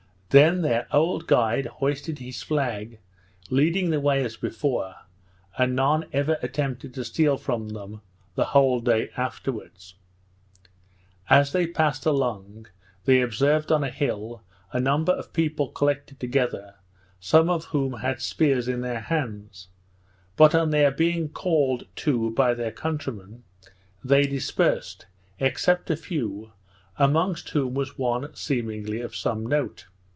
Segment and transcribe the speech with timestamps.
[0.33, 2.99] Then their old guide hoisted his flag,
[3.49, 4.95] leading the way as before,
[5.57, 7.99] and none ever attempted to steal from them
[8.35, 9.95] the whole day afterwards.
[11.29, 12.67] As they passed along,
[13.03, 14.41] they observed on a hill
[14.71, 16.75] a number of people collected together,
[17.19, 19.67] some of whom had spears in their hands;
[20.37, 23.43] but on their being called to by their countrymen,
[24.01, 25.07] they dispersed,
[25.39, 26.53] except a few,
[26.95, 29.87] amongst whom was one seemingly of some note.